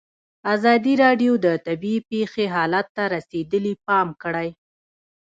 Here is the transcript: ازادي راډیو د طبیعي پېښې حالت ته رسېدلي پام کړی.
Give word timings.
ازادي 0.53 0.93
راډیو 1.03 1.33
د 1.45 1.47
طبیعي 1.67 1.99
پېښې 2.11 2.45
حالت 2.55 2.87
ته 2.95 3.03
رسېدلي 3.15 3.73
پام 3.87 4.07
کړی. 4.23 4.49